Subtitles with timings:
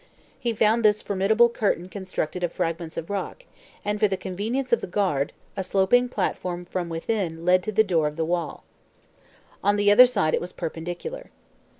[0.39, 3.43] He found this formidable curtain constructed of fragments of rock,
[3.85, 7.83] and for the convenience of the guard, a sloping platform from within led to the
[7.83, 8.63] top of the wall.
[9.63, 11.29] On the other side it was perpendicular.